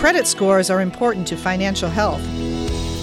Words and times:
Credit 0.00 0.26
scores 0.26 0.70
are 0.70 0.80
important 0.80 1.28
to 1.28 1.36
financial 1.36 1.90
health. 1.90 2.22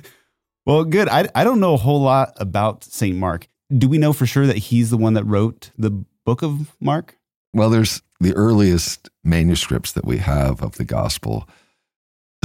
Well, 0.66 0.86
good. 0.86 1.10
I, 1.10 1.28
I 1.36 1.44
don't 1.44 1.60
know 1.60 1.74
a 1.74 1.78
whole 1.78 2.02
lot 2.02 2.34
about 2.38 2.84
St. 2.86 3.18
Mark. 3.18 3.48
Do 3.76 3.90
we 3.90 3.98
know 3.98 4.14
for 4.14 4.26
sure 4.26 4.48
that 4.48 4.58
he's 4.58 4.90
the 4.90 4.98
one 4.98 5.14
that 5.16 5.26
wrote 5.26 5.72
the 5.78 5.90
book 6.26 6.42
of 6.42 6.74
Mark? 6.80 7.18
Well, 7.54 7.70
there's 7.70 8.02
the 8.20 8.34
earliest 8.34 9.10
manuscripts 9.24 9.92
that 9.92 10.06
we 10.06 10.18
have 10.20 10.62
of 10.62 10.76
the 10.78 10.86
gospel 10.86 11.50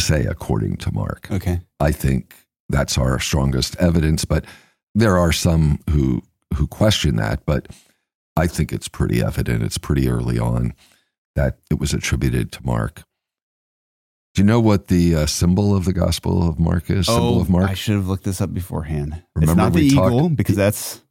say 0.01 0.25
according 0.25 0.79
to 0.79 0.93
Mark. 0.93 1.29
Okay. 1.31 1.61
I 1.81 1.93
think 1.93 2.35
that's 2.69 2.99
our 2.99 3.19
strongest 3.21 3.77
evidence, 3.77 4.25
but 4.25 4.45
there 4.95 5.17
are 5.17 5.33
some 5.33 5.79
who 5.91 6.23
who 6.55 6.67
question 6.67 7.17
that, 7.17 7.45
but 7.47 7.69
I 8.37 8.47
think 8.47 8.73
it's 8.73 8.89
pretty 8.89 9.23
evident. 9.23 9.63
It's 9.63 9.79
pretty 9.79 10.09
early 10.09 10.39
on 10.39 10.73
that 11.37 11.59
it 11.71 11.79
was 11.79 11.93
attributed 11.93 12.51
to 12.53 12.67
Mark. 12.67 13.05
Do 14.39 14.43
you 14.43 14.47
know 14.47 14.61
what 14.61 14.87
the 14.87 15.17
uh, 15.17 15.27
symbol 15.27 15.75
of 15.75 15.85
the 15.85 15.93
Gospel 15.93 16.49
of 16.49 16.61
Mark 16.61 16.91
is? 16.91 17.07
symbol 17.07 17.41
of 17.41 17.51
Mark? 17.51 17.65
Oh, 17.67 17.73
I 17.73 17.75
should 17.75 17.97
have 17.97 18.07
looked 18.07 18.23
this 18.23 18.41
up 18.41 18.55
beforehand. 18.55 19.15
it's 19.15 19.25
Remember 19.35 19.63
not 19.63 19.73
the 19.73 19.81
we 19.81 19.91
talked- 19.91 20.15
eagle 20.15 20.29
because 20.29 20.55
that's 20.55 21.03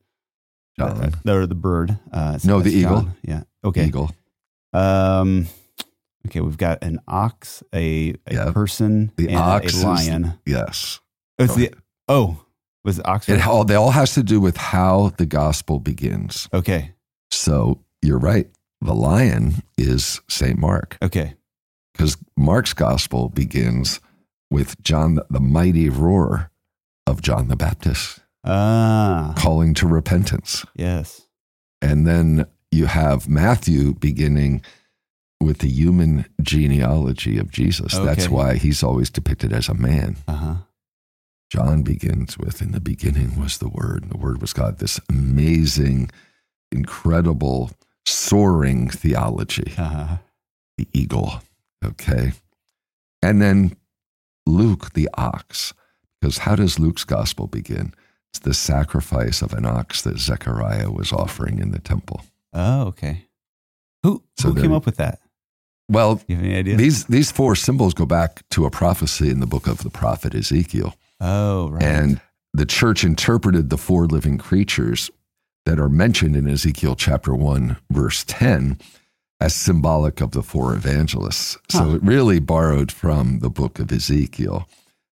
John. 0.80 0.92
uh, 1.04 1.12
the, 1.26 1.46
the 1.48 1.54
bird. 1.54 2.00
Uh, 2.10 2.40
No, 2.46 2.60
that's 2.60 2.72
the 2.72 2.80
eagle. 2.80 3.02
John. 3.02 3.16
Yeah. 3.24 3.44
Okay. 3.66 3.88
Eagle. 3.88 4.12
Um. 4.72 5.48
Okay, 6.26 6.40
we've 6.40 6.56
got 6.58 6.82
an 6.82 7.02
ox, 7.06 7.64
a 7.76 8.14
a 8.28 8.34
Yeah. 8.34 8.52
person, 8.54 9.12
The 9.18 9.28
and 9.28 9.38
ox 9.38 9.84
a 9.84 9.86
lion. 9.86 10.40
Yes. 10.46 11.02
Oh, 11.38 11.44
it's 11.44 11.56
the 11.56 11.74
oh, 12.08 12.46
was 12.86 13.00
it 13.00 13.06
ox? 13.06 13.28
It 13.28 13.46
all, 13.46 13.66
they 13.66 13.76
all 13.76 13.92
has 13.92 14.14
to 14.14 14.24
do 14.24 14.40
with 14.40 14.56
how 14.56 15.12
the 15.18 15.26
gospel 15.26 15.82
begins. 15.82 16.48
okay. 16.54 16.94
So 17.32 17.82
you're 18.02 18.20
right. 18.20 18.48
The 18.80 18.94
lion 18.96 19.64
is 19.78 20.22
St. 20.30 20.58
Mark 20.58 20.98
Okay. 21.02 21.34
Because 21.98 22.16
Mark's 22.38 22.74
gospel 22.74 23.30
begins 23.30 24.00
with 24.52 24.80
John, 24.84 25.20
the, 25.30 25.40
mighty 25.40 25.90
roar 25.90 26.52
of 27.08 27.22
John 27.22 27.48
the 27.48 27.56
Baptist 27.56 28.20
Ah. 28.44 29.34
calling 29.38 29.74
to 29.76 29.88
repentance. 29.88 30.64
Yes. 30.76 31.24
And 31.82 32.06
then 32.08 32.46
you 32.72 32.86
have 32.86 33.28
Matthew 33.28 33.94
beginning 33.96 34.62
with 35.42 35.60
the 35.60 35.70
human 35.70 36.26
genealogy 36.42 37.38
of 37.40 37.52
Jesus. 37.52 37.94
That's 37.94 38.30
why 38.30 38.56
he's 38.56 38.84
always 38.84 39.10
depicted 39.10 39.52
as 39.52 39.68
a 39.68 39.74
man. 39.74 40.18
Uh 40.28 40.34
huh. 40.36 40.56
John 41.52 41.82
begins 41.84 42.38
with, 42.38 42.62
In 42.62 42.72
the 42.74 42.80
beginning 42.82 43.40
was 43.40 43.58
the 43.58 43.70
Word, 43.70 44.04
and 44.04 44.12
the 44.12 44.18
Word 44.18 44.42
was 44.42 44.54
God. 44.54 44.80
This 44.80 45.00
amazing, 45.10 46.10
incredible, 46.72 47.72
soaring 48.06 48.90
theology, 48.90 49.74
Uh 49.78 49.84
huh. 49.90 50.18
the 50.78 50.88
eagle. 50.94 51.42
Okay. 51.88 52.34
And 53.22 53.42
then 53.42 53.76
Luke, 54.46 54.94
the 54.94 55.10
ox. 55.16 55.74
Because 56.20 56.40
how 56.40 56.56
does 56.56 56.80
Luke's 56.80 57.04
gospel 57.04 57.48
begin? 57.48 57.94
It's 58.32 58.40
the 58.40 58.54
sacrifice 58.54 59.42
of 59.42 59.54
an 59.54 59.66
ox 59.66 60.02
that 60.02 60.18
Zechariah 60.18 60.92
was 60.92 61.12
offering 61.12 61.60
in 61.60 61.72
the 61.72 61.80
temple. 61.80 62.22
Oh, 62.54 62.88
okay. 62.88 63.26
Who 64.04 64.24
So 64.38 64.50
who 64.52 64.62
came 64.62 64.74
up 64.74 64.86
with 64.86 64.98
that? 64.98 65.20
Well, 65.90 66.22
You 66.28 66.36
have 66.36 66.46
any 66.46 66.56
idea? 66.56 66.76
these, 66.76 67.06
these 67.06 67.32
four 67.32 67.56
symbols 67.56 67.94
go 67.94 68.06
back 68.06 68.48
to 68.50 68.66
a 68.66 68.70
prophecy 68.72 69.30
in 69.30 69.40
the 69.40 69.46
book 69.48 69.68
of 69.68 69.84
the 69.84 69.90
prophet 69.90 70.36
Ezekiel. 70.36 70.96
oh, 71.22 71.70
right. 71.70 71.82
And 71.84 72.22
the 72.54 72.66
church 72.66 73.04
interpreted 73.04 73.70
the 73.70 73.78
four 73.78 74.06
living 74.08 74.38
creatures 74.38 75.10
that 75.66 75.80
are 75.80 75.90
mentioned 75.90 76.36
in 76.36 76.48
Ezekiel 76.50 76.96
chapter 76.96 77.34
1, 77.36 77.78
verse 77.92 78.24
10, 78.28 78.80
as 79.40 79.54
symbolic 79.56 80.20
of 80.22 80.32
the 80.32 80.42
four 80.44 80.74
evangelists. 80.74 81.58
So 81.70 81.80
Huh. 81.84 81.96
it 81.96 82.04
really 82.04 82.40
borrowed 82.40 82.92
from 82.92 83.40
the 83.40 83.50
book 83.50 83.80
of 83.80 83.92
Ezekiel. 83.92 84.68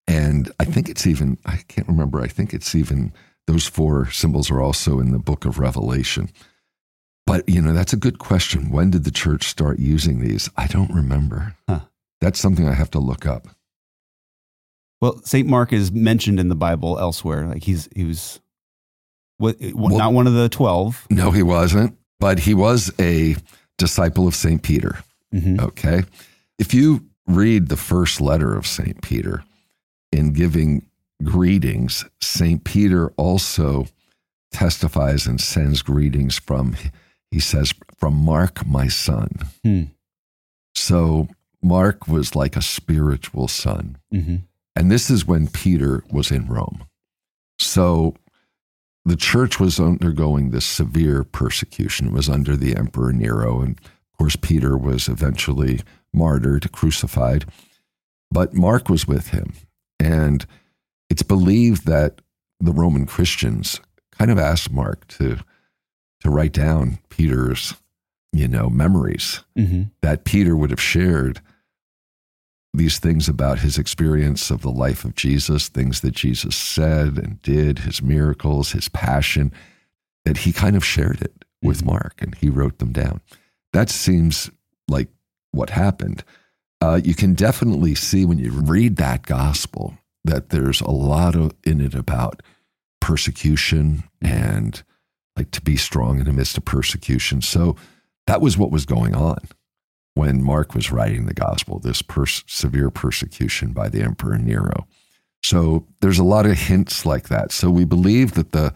And 0.06 0.50
I 0.60 0.64
think 0.64 0.88
it's 0.88 1.06
even, 1.06 1.38
I 1.44 1.58
can't 1.68 1.88
remember, 1.88 2.20
I 2.20 2.28
think 2.28 2.52
it's 2.54 2.74
even, 2.74 3.12
those 3.46 3.66
four 3.66 4.10
symbols 4.10 4.50
are 4.50 4.60
also 4.60 5.00
in 5.00 5.10
the 5.12 5.18
book 5.18 5.44
of 5.44 5.58
Revelation. 5.58 6.28
But, 7.26 7.48
you 7.48 7.60
know, 7.60 7.72
that's 7.72 7.92
a 7.92 7.96
good 7.96 8.18
question. 8.18 8.70
When 8.70 8.90
did 8.90 9.04
the 9.04 9.10
church 9.10 9.44
start 9.44 9.78
using 9.78 10.20
these? 10.20 10.48
I 10.56 10.66
don't 10.66 10.92
remember. 10.92 11.54
Huh. 11.68 11.80
That's 12.20 12.38
something 12.40 12.68
I 12.68 12.74
have 12.74 12.90
to 12.92 12.98
look 13.00 13.26
up. 13.26 13.48
well, 15.00 15.20
Saint 15.24 15.48
Mark 15.48 15.72
is 15.72 15.90
mentioned 15.90 16.38
in 16.38 16.48
the 16.48 16.54
Bible 16.54 16.98
elsewhere. 16.98 17.46
Like 17.48 17.64
he's 17.64 17.88
he 17.94 18.04
was 18.04 18.40
what, 19.38 19.56
Well- 19.74 19.96
not 19.98 20.12
one 20.12 20.26
of 20.28 20.34
the 20.34 20.48
12 20.48 21.06
No, 21.10 21.32
he 21.32 21.42
wasn't, 21.42 21.96
but 22.20 22.38
he 22.40 22.54
was 22.54 22.92
a 23.00 23.34
disciple 23.82 24.28
of 24.28 24.34
St. 24.36 24.62
Peter. 24.62 24.98
Mhm. 25.34 25.60
Okay. 25.60 26.04
If 26.58 26.72
you 26.72 27.04
read 27.26 27.68
the 27.68 27.76
first 27.76 28.20
letter 28.20 28.54
of 28.56 28.64
St. 28.66 29.02
Peter 29.02 29.42
in 30.12 30.32
giving 30.32 30.82
greetings, 31.24 32.04
St. 32.20 32.62
Peter 32.62 33.08
also 33.16 33.86
testifies 34.52 35.26
and 35.26 35.40
sends 35.40 35.82
greetings 35.82 36.38
from, 36.38 36.76
he 37.30 37.40
says, 37.40 37.74
from 37.96 38.14
Mark, 38.14 38.64
my 38.66 38.86
son. 38.88 39.30
Hmm. 39.64 39.82
So 40.76 41.28
Mark 41.62 42.06
was 42.06 42.36
like 42.36 42.56
a 42.56 42.62
spiritual 42.62 43.48
son. 43.48 43.96
Mhm. 44.14 44.42
And 44.76 44.90
this 44.92 45.10
is 45.10 45.26
when 45.26 45.48
Peter 45.48 46.04
was 46.10 46.30
in 46.30 46.46
Rome. 46.46 46.84
So 47.58 48.14
the 49.04 49.16
church 49.16 49.58
was 49.58 49.80
undergoing 49.80 50.50
this 50.50 50.64
severe 50.64 51.24
persecution. 51.24 52.08
It 52.08 52.12
was 52.12 52.28
under 52.28 52.56
the 52.56 52.76
Emperor 52.76 53.12
Nero. 53.12 53.60
And 53.60 53.78
of 53.80 54.18
course, 54.18 54.36
Peter 54.36 54.76
was 54.76 55.08
eventually 55.08 55.80
martyred, 56.12 56.70
crucified. 56.72 57.44
But 58.30 58.54
Mark 58.54 58.88
was 58.88 59.06
with 59.08 59.28
him. 59.28 59.54
And 59.98 60.46
it's 61.10 61.22
believed 61.22 61.86
that 61.86 62.20
the 62.60 62.72
Roman 62.72 63.06
Christians 63.06 63.80
kind 64.12 64.30
of 64.30 64.38
asked 64.38 64.70
Mark 64.70 65.06
to, 65.08 65.38
to 66.20 66.30
write 66.30 66.52
down 66.52 66.98
Peter's, 67.08 67.74
you 68.32 68.46
know, 68.46 68.68
memories 68.70 69.42
Mhm. 69.58 69.90
that 70.02 70.24
Peter 70.24 70.56
would 70.56 70.70
have 70.70 70.80
shared 70.80 71.40
these 72.74 72.98
things 72.98 73.28
about 73.28 73.58
his 73.58 73.76
experience 73.78 74.50
of 74.50 74.62
the 74.62 74.70
life 74.70 75.04
of 75.04 75.14
Jesus, 75.14 75.68
things 75.68 76.00
that 76.00 76.14
Jesus 76.14 76.56
said 76.56 77.18
and 77.18 77.40
did, 77.42 77.80
his 77.80 78.02
miracles, 78.02 78.72
his 78.72 78.88
passion, 78.88 79.52
that 80.24 80.38
he 80.38 80.52
kind 80.52 80.76
of 80.76 80.84
shared 80.84 81.20
it 81.20 81.44
with 81.62 81.82
Mhm. 81.82 81.86
Mark 81.86 82.22
and 82.22 82.34
he 82.36 82.48
wrote 82.48 82.78
them 82.78 82.92
down. 82.92 83.20
That 83.72 83.90
seems 83.90 84.50
like 84.88 85.08
what 85.50 85.70
happened. 85.70 86.24
Uh, 86.80 87.00
you 87.04 87.14
can 87.14 87.34
definitely 87.34 87.94
see 87.94 88.24
when 88.24 88.38
you 88.38 88.50
read 88.50 88.96
that 88.96 89.26
gospel 89.26 89.98
that 90.24 90.48
there's 90.48 90.80
a 90.80 90.90
lot 90.90 91.34
of, 91.34 91.52
in 91.64 91.80
it 91.80 91.94
about 91.94 92.42
persecution 93.00 94.04
and 94.20 94.82
like 95.36 95.50
to 95.50 95.60
be 95.60 95.76
strong 95.76 96.18
in 96.18 96.24
the 96.24 96.32
midst 96.32 96.56
of 96.56 96.64
persecution. 96.64 97.42
So 97.42 97.76
that 98.26 98.40
was 98.40 98.56
what 98.56 98.70
was 98.70 98.86
going 98.86 99.14
on 99.14 99.38
when 100.14 100.42
Mark 100.42 100.74
was 100.74 100.92
writing 100.92 101.26
the 101.26 101.34
gospel, 101.34 101.78
this 101.78 102.02
pers- 102.02 102.44
severe 102.46 102.90
persecution 102.90 103.72
by 103.72 103.88
the 103.88 104.02
Emperor 104.02 104.38
Nero. 104.38 104.86
So 105.42 105.86
there's 106.00 106.18
a 106.18 106.24
lot 106.24 106.46
of 106.46 106.58
hints 106.58 107.04
like 107.04 107.28
that. 107.28 107.50
So 107.52 107.70
we 107.70 107.84
believe 107.84 108.34
that 108.34 108.52
the, 108.52 108.74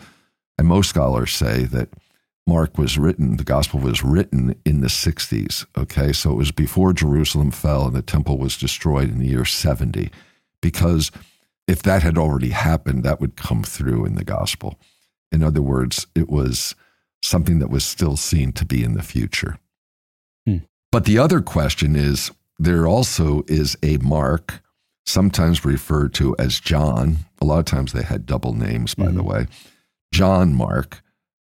and 0.58 0.66
most 0.66 0.88
scholars 0.88 1.32
say 1.32 1.64
that 1.64 1.90
Mark 2.46 2.78
was 2.78 2.96
written, 2.96 3.36
the 3.36 3.44
gospel 3.44 3.80
was 3.80 4.02
written 4.02 4.54
in 4.64 4.80
the 4.80 4.88
60s. 4.88 5.66
Okay. 5.76 6.12
So 6.12 6.32
it 6.32 6.36
was 6.36 6.52
before 6.52 6.92
Jerusalem 6.92 7.50
fell 7.50 7.86
and 7.86 7.94
the 7.94 8.02
temple 8.02 8.38
was 8.38 8.56
destroyed 8.56 9.10
in 9.10 9.18
the 9.18 9.28
year 9.28 9.44
70. 9.44 10.10
Because 10.60 11.10
if 11.66 11.82
that 11.82 12.02
had 12.02 12.16
already 12.16 12.50
happened, 12.50 13.04
that 13.04 13.20
would 13.20 13.36
come 13.36 13.62
through 13.62 14.06
in 14.06 14.14
the 14.14 14.24
gospel. 14.24 14.78
In 15.32 15.42
other 15.42 15.62
words, 15.62 16.06
it 16.14 16.28
was 16.28 16.74
something 17.22 17.58
that 17.58 17.70
was 17.70 17.84
still 17.84 18.16
seen 18.16 18.52
to 18.52 18.64
be 18.64 18.84
in 18.84 18.94
the 18.94 19.02
future. 19.02 19.58
But 20.96 21.04
the 21.04 21.18
other 21.18 21.42
question 21.42 21.94
is 21.94 22.30
there 22.58 22.86
also 22.86 23.44
is 23.48 23.76
a 23.82 23.98
Mark, 23.98 24.62
sometimes 25.04 25.62
referred 25.62 26.14
to 26.14 26.34
as 26.38 26.58
John. 26.58 27.18
A 27.38 27.44
lot 27.44 27.58
of 27.58 27.66
times 27.66 27.92
they 27.92 28.02
had 28.02 28.24
double 28.24 28.54
names, 28.54 28.94
by 28.94 29.04
mm-hmm. 29.04 29.18
the 29.18 29.22
way. 29.22 29.46
John 30.14 30.54
Mark. 30.54 31.02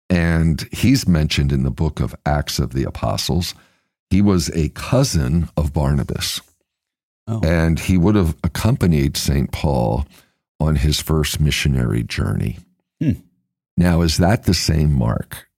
And 0.09 0.65
he's 0.71 1.06
mentioned 1.06 1.51
in 1.51 1.63
the 1.63 1.69
book 1.69 2.00
of 2.00 2.15
Acts 2.25 2.59
of 2.59 2.71
the 2.71 2.86
Apostles. 2.86 3.53
He 4.09 4.21
was 4.21 4.48
a 4.51 4.69
cousin 4.69 5.50
of 5.57 5.74
Barnabas. 5.74 6.39
Oh. 7.27 7.42
And 7.44 7.77
he 7.77 7.97
would 7.97 8.15
have 8.15 8.38
accompanied 8.45 9.18
St. 9.18 9.51
Paul 9.51 10.06
on 10.62 10.77
his 10.77 11.01
first 11.01 11.42
missionary 11.42 12.04
journey. 12.04 12.57
Hmm. 13.01 13.19
Now, 13.75 14.01
is 14.01 14.15
that 14.15 14.44
the 14.44 14.54
same 14.54 14.94
Mark? 14.94 15.50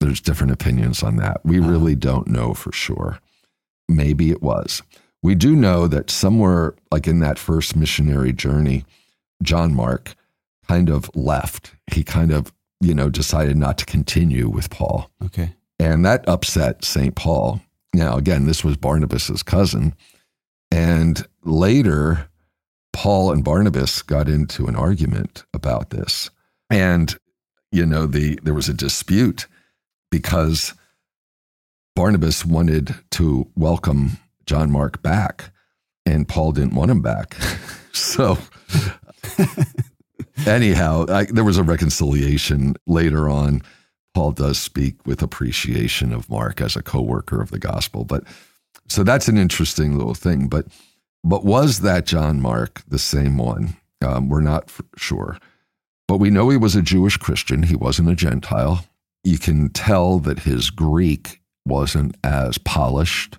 There's 0.00 0.22
different 0.22 0.54
opinions 0.54 1.02
on 1.02 1.16
that. 1.16 1.44
We 1.44 1.60
uh-huh. 1.60 1.68
really 1.68 1.96
don't 1.96 2.28
know 2.28 2.54
for 2.54 2.72
sure. 2.72 3.18
Maybe 3.92 4.30
it 4.30 4.42
was. 4.42 4.82
We 5.22 5.34
do 5.34 5.54
know 5.54 5.86
that 5.86 6.10
somewhere, 6.10 6.74
like 6.90 7.06
in 7.06 7.20
that 7.20 7.38
first 7.38 7.76
missionary 7.76 8.32
journey, 8.32 8.84
John 9.42 9.74
Mark 9.74 10.14
kind 10.68 10.88
of 10.88 11.10
left. 11.14 11.74
He 11.92 12.02
kind 12.02 12.32
of, 12.32 12.52
you 12.80 12.94
know, 12.94 13.08
decided 13.08 13.56
not 13.56 13.78
to 13.78 13.84
continue 13.84 14.48
with 14.48 14.70
Paul. 14.70 15.10
Okay. 15.24 15.54
And 15.78 16.04
that 16.04 16.28
upset 16.28 16.84
St. 16.84 17.14
Paul. 17.14 17.60
Now, 17.94 18.16
again, 18.16 18.46
this 18.46 18.64
was 18.64 18.76
Barnabas's 18.76 19.42
cousin. 19.42 19.94
And 20.70 21.26
later, 21.44 22.28
Paul 22.92 23.32
and 23.32 23.44
Barnabas 23.44 24.02
got 24.02 24.28
into 24.28 24.66
an 24.66 24.76
argument 24.76 25.44
about 25.52 25.90
this. 25.90 26.30
And, 26.70 27.16
you 27.70 27.84
know, 27.84 28.06
the 28.06 28.38
there 28.42 28.54
was 28.54 28.68
a 28.68 28.74
dispute 28.74 29.46
because 30.10 30.74
Barnabas 31.94 32.44
wanted 32.44 32.94
to 33.10 33.48
welcome 33.54 34.18
John 34.46 34.70
Mark 34.70 35.02
back, 35.02 35.50
and 36.06 36.26
Paul 36.26 36.52
didn't 36.52 36.74
want 36.74 36.90
him 36.90 37.02
back. 37.02 37.34
so, 37.92 38.38
anyhow, 40.46 41.04
I, 41.08 41.24
there 41.24 41.44
was 41.44 41.58
a 41.58 41.62
reconciliation 41.62 42.74
later 42.86 43.28
on. 43.28 43.62
Paul 44.14 44.32
does 44.32 44.58
speak 44.58 45.06
with 45.06 45.22
appreciation 45.22 46.12
of 46.12 46.30
Mark 46.30 46.60
as 46.60 46.76
a 46.76 46.82
co-worker 46.82 47.40
of 47.40 47.50
the 47.50 47.58
gospel, 47.58 48.04
but 48.04 48.24
so 48.88 49.02
that's 49.02 49.28
an 49.28 49.38
interesting 49.38 49.96
little 49.96 50.14
thing. 50.14 50.48
But 50.48 50.66
but 51.24 51.44
was 51.44 51.80
that 51.80 52.06
John 52.06 52.40
Mark 52.40 52.82
the 52.88 52.98
same 52.98 53.36
one? 53.38 53.76
Um, 54.04 54.28
we're 54.28 54.40
not 54.40 54.72
sure, 54.96 55.38
but 56.08 56.18
we 56.18 56.30
know 56.30 56.48
he 56.48 56.56
was 56.56 56.74
a 56.74 56.82
Jewish 56.82 57.18
Christian. 57.18 57.62
He 57.64 57.76
wasn't 57.76 58.10
a 58.10 58.14
Gentile. 58.14 58.84
You 59.24 59.38
can 59.38 59.68
tell 59.68 60.18
that 60.20 60.40
his 60.40 60.70
Greek 60.70 61.41
wasn't 61.64 62.16
as 62.24 62.58
polished 62.58 63.38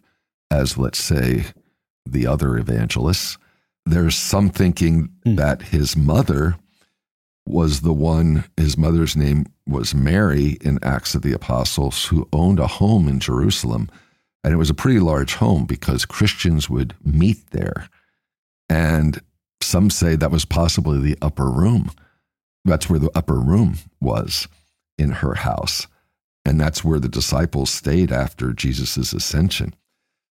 as, 0.51 0.77
let's 0.77 0.99
say, 0.99 1.45
the 2.05 2.27
other 2.27 2.57
evangelists. 2.57 3.37
There's 3.85 4.15
some 4.15 4.49
thinking 4.49 5.09
mm. 5.25 5.35
that 5.37 5.61
his 5.63 5.97
mother 5.97 6.55
was 7.45 7.81
the 7.81 7.93
one, 7.93 8.45
his 8.55 8.77
mother's 8.77 9.15
name 9.15 9.45
was 9.67 9.93
Mary 9.93 10.57
in 10.61 10.79
Acts 10.81 11.15
of 11.15 11.21
the 11.21 11.33
Apostles, 11.33 12.05
who 12.05 12.27
owned 12.31 12.59
a 12.59 12.67
home 12.67 13.07
in 13.07 13.19
Jerusalem. 13.19 13.89
And 14.43 14.53
it 14.53 14.57
was 14.57 14.69
a 14.69 14.75
pretty 14.75 14.99
large 14.99 15.35
home 15.35 15.65
because 15.65 16.05
Christians 16.05 16.69
would 16.69 16.95
meet 17.03 17.51
there. 17.51 17.89
And 18.69 19.21
some 19.61 19.89
say 19.89 20.15
that 20.15 20.31
was 20.31 20.45
possibly 20.45 20.99
the 20.99 21.17
upper 21.21 21.49
room. 21.49 21.91
That's 22.65 22.89
where 22.89 22.99
the 22.99 23.11
upper 23.15 23.39
room 23.39 23.77
was 24.01 24.47
in 24.97 25.11
her 25.11 25.35
house. 25.35 25.87
And 26.45 26.59
that's 26.59 26.83
where 26.83 26.99
the 26.99 27.09
disciples 27.09 27.69
stayed 27.69 28.11
after 28.11 28.53
Jesus' 28.53 29.13
ascension. 29.13 29.73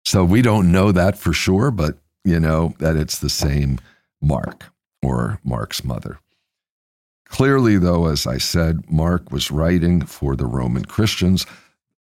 So 0.04 0.24
we 0.24 0.42
don't 0.42 0.70
know 0.70 0.92
that 0.92 1.16
for 1.16 1.32
sure, 1.32 1.70
but 1.70 1.98
you 2.24 2.38
know 2.38 2.74
that 2.78 2.96
it's 2.96 3.18
the 3.18 3.30
same 3.30 3.78
Mark 4.20 4.66
or 5.02 5.40
Mark's 5.44 5.84
mother. 5.84 6.18
Clearly, 7.26 7.78
though, 7.78 8.06
as 8.06 8.26
I 8.26 8.38
said, 8.38 8.90
Mark 8.90 9.30
was 9.30 9.50
writing 9.50 10.02
for 10.04 10.36
the 10.36 10.46
Roman 10.46 10.84
Christians. 10.84 11.46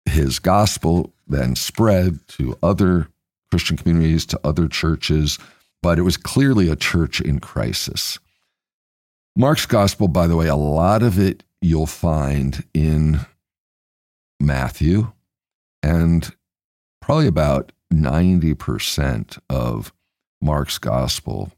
His 0.06 0.40
gospel 0.40 1.14
then 1.28 1.56
spread 1.56 2.28
to 2.30 2.58
other 2.64 3.10
Christian 3.52 3.78
communities, 3.78 4.26
to 4.28 4.40
other 4.44 4.68
churches, 4.68 5.38
but 5.84 6.00
it 6.00 6.04
was 6.04 6.18
clearly 6.18 6.68
a 6.68 6.76
church 6.76 7.22
in 7.22 7.40
crisis. 7.40 8.18
Mark's 9.36 9.66
gospel, 9.66 10.08
by 10.08 10.28
the 10.28 10.36
way, 10.36 10.48
a 10.48 10.56
lot 10.56 11.04
of 11.04 11.20
it 11.20 11.44
you'll 11.62 11.86
find 11.86 12.64
in 12.74 13.20
Matthew 14.40 15.12
and 15.84 16.34
probably 17.02 17.28
about 17.28 17.72
90% 17.94 19.40
of 19.50 19.94
Mark's 20.42 20.78
gospel 20.78 21.52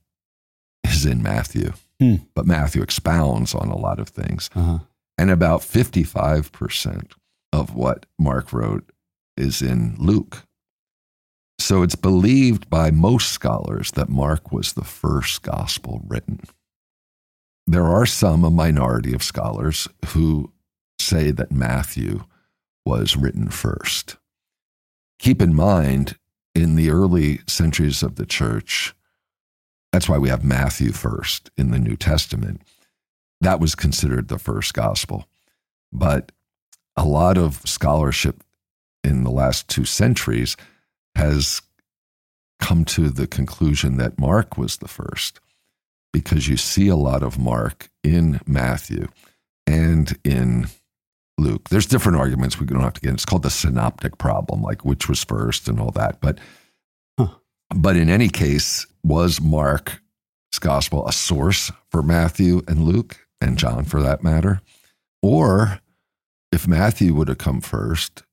is 0.84 1.06
in 1.06 1.22
Matthew, 1.22 1.74
hmm. 2.00 2.16
but 2.34 2.46
Matthew 2.46 2.82
expounds 2.82 3.54
on 3.54 3.70
a 3.70 3.78
lot 3.78 4.00
of 4.00 4.10
things. 4.10 4.50
Uh-huh. 4.56 4.80
And 5.18 5.30
about 5.30 5.62
55% 5.62 7.12
of 7.54 7.76
what 7.76 8.06
Mark 8.18 8.54
wrote 8.54 8.92
is 9.38 9.62
in 9.62 9.96
Luke. 10.00 10.46
So 11.60 11.84
it's 11.84 11.96
believed 11.96 12.70
by 12.70 12.90
most 12.90 13.32
scholars 13.32 13.92
that 13.92 14.10
Mark 14.10 14.52
was 14.52 14.74
the 14.74 14.84
first 14.84 15.44
gospel 15.44 16.02
written. 16.08 16.40
There 17.68 17.86
are 17.86 18.08
some, 18.08 18.44
a 18.44 18.50
minority 18.50 19.14
of 19.14 19.22
scholars, 19.22 19.88
who 20.08 20.52
say 21.00 21.32
that 21.32 21.52
Matthew 21.52 22.24
was 22.86 23.16
written 23.16 23.50
first. 23.50 24.18
Keep 25.20 25.42
in 25.42 25.54
mind, 25.54 26.18
in 26.56 26.76
the 26.76 26.90
early 26.90 27.42
centuries 27.48 28.04
of 28.04 28.16
the 28.16 28.26
church, 28.26 28.94
that's 29.92 30.10
why 30.10 30.18
we 30.18 30.30
have 30.30 30.44
Matthew 30.44 30.92
first 30.92 31.52
in 31.58 31.72
the 31.72 31.80
New 31.80 31.96
Testament. 31.96 32.62
That 33.42 33.60
was 33.60 33.76
considered 33.76 34.28
the 34.28 34.40
first 34.40 34.74
gospel. 34.74 35.28
But 35.92 36.32
a 36.96 37.06
lot 37.06 37.38
of 37.38 37.62
scholarship 37.66 38.44
in 39.04 39.24
the 39.24 39.32
last 39.32 39.68
two 39.68 39.86
centuries 39.86 40.56
has 41.16 41.62
come 42.60 42.86
to 42.86 43.10
the 43.10 43.28
conclusion 43.28 43.98
that 43.98 44.20
Mark 44.20 44.58
was 44.58 44.78
the 44.78 44.88
first 44.88 45.40
because 46.14 46.48
you 46.48 46.58
see 46.58 46.88
a 46.88 46.96
lot 46.96 47.24
of 47.24 47.40
Mark 47.40 47.90
in 48.04 48.40
Matthew 48.46 49.08
and 49.66 50.18
in 50.24 50.68
Luke. 51.38 51.70
There's 51.70 51.86
different 51.86 52.20
arguments 52.20 52.60
we 52.60 52.66
don't 52.66 52.82
have 52.82 52.94
to 52.94 53.02
get. 53.02 53.14
It's 53.14 53.26
called 53.26 53.44
the 53.44 53.50
synoptic 53.50 54.18
problem, 54.18 54.62
like 54.62 54.86
which 54.86 55.10
was 55.10 55.24
first 55.24 55.68
and 55.68 55.80
all 55.80 55.92
that. 55.92 56.22
But 56.22 56.40
huh. 57.20 57.36
but 57.74 57.96
in 57.96 58.10
any 58.10 58.30
case, 58.30 58.86
was 59.04 59.42
Mark's 59.42 60.00
gospel 60.60 61.08
a 61.08 61.14
source 61.14 61.72
for 61.90 62.02
Matthew 62.04 62.62
and 62.68 62.84
Luke 62.84 63.18
and 63.40 63.58
John 63.58 63.86
for 63.86 64.02
that 64.02 64.24
matter? 64.24 64.62
Or 65.22 65.80
if 66.52 66.68
Matthew 66.68 67.14
would 67.14 67.28
have 67.28 67.38
come 67.38 67.62
first, 67.62 68.24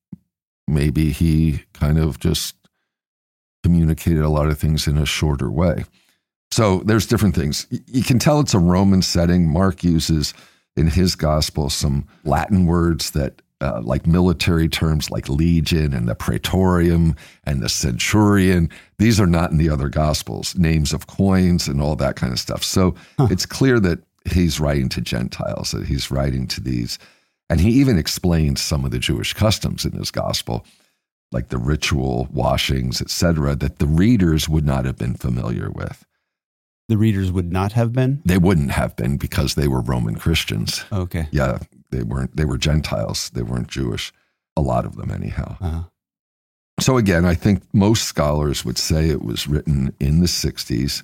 maybe 0.67 1.11
he 1.11 1.64
kind 1.73 1.99
of 1.99 2.19
just 2.19 2.57
communicated 3.62 4.23
a 4.23 4.28
lot 4.28 4.49
of 4.49 4.59
things 4.59 4.87
in 4.87 4.97
a 4.99 5.07
shorter 5.07 5.50
way. 5.50 5.85
So 6.50 6.78
there's 6.78 7.07
different 7.07 7.35
things. 7.35 7.67
You 7.87 8.02
can 8.02 8.19
tell 8.19 8.40
it's 8.40 8.55
a 8.55 8.59
Roman 8.59 9.02
setting. 9.02 9.47
Mark 9.47 9.85
uses 9.85 10.33
in 10.79 10.87
his 10.87 11.15
gospel 11.15 11.69
some 11.69 12.07
Latin 12.25 12.65
words 12.67 13.11
that, 13.11 13.43
uh, 13.61 13.81
like 13.83 14.07
military 14.07 14.69
terms 14.69 15.11
like 15.11 15.29
legion 15.29 15.93
and 15.93 16.09
the 16.09 16.15
praetorium 16.15 17.17
and 17.45 17.61
the 17.61 17.69
centurion. 17.69 18.71
These 18.99 19.21
are 19.21 19.27
not 19.27 19.51
in 19.51 19.59
the 19.59 19.69
other 19.69 19.89
gospels, 19.89 20.57
names 20.57 20.93
of 20.93 21.09
coins 21.09 21.67
and 21.67 21.83
all 21.83 21.97
that 21.97 22.17
kind 22.17 22.33
of 22.33 22.39
stuff. 22.39 22.63
So 22.63 22.95
huh. 23.19 23.27
it's 23.31 23.47
clear 23.47 23.81
that 23.81 23.99
he's 24.31 24.61
writing 24.61 24.89
to 24.91 25.01
Gentiles, 25.01 25.73
that 25.73 25.87
he's 25.87 26.11
writing 26.11 26.47
to 26.49 26.61
these. 26.61 26.99
And 27.51 27.61
he 27.61 27.71
even 27.71 27.99
explains 27.99 28.61
some 28.61 28.85
of 28.85 28.93
the 28.93 28.99
Jewish 28.99 29.33
customs 29.33 29.85
in 29.85 29.93
his 29.93 30.11
gospel, 30.11 30.65
like 31.33 31.49
the 31.49 31.59
ritual 31.59 32.29
washings, 32.31 33.01
etc., 33.03 33.57
that 33.57 33.79
the 33.79 33.87
readers 33.87 34.49
would 34.49 34.65
not 34.65 34.85
have 34.85 34.99
been 34.99 35.15
familiar 35.15 35.71
with 35.71 36.05
the 36.88 36.97
readers 36.99 37.30
would 37.30 37.52
not 37.52 37.73
have 37.73 37.92
been? 37.92 38.23
They 38.25 38.38
wouldn't 38.38 38.71
have 38.73 38.97
been 38.97 39.16
because 39.16 39.54
they 39.54 39.68
were 39.68 39.80
Roman 39.80 40.16
Christians. 40.16 40.85
Okay. 40.92 41.28
Yeah, 41.33 41.59
they 41.90 42.02
weren't. 42.02 42.37
They 42.37 42.45
were 42.45 42.59
Gentiles. 42.59 43.30
They 43.30 43.42
weren't 43.42 43.68
Jewish. 43.68 44.12
A 44.57 44.61
lot 44.62 44.85
of 44.85 44.97
them, 44.97 45.11
anyhow. 45.11 45.57
Uh-huh. 45.61 45.83
So 46.80 46.97
again, 46.97 47.25
I 47.25 47.35
think 47.35 47.62
most 47.75 48.04
scholars 48.04 48.64
would 48.64 48.78
say 48.78 49.09
it 49.09 49.23
was 49.23 49.47
written 49.49 49.95
in 50.00 50.21
the 50.21 50.26
'60s, 50.26 51.02